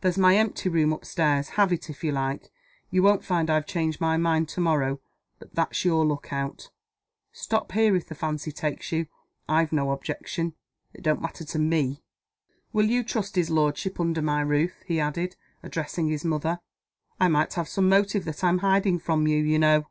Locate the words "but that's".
5.40-5.84